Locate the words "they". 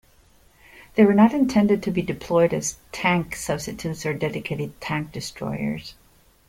0.95-1.05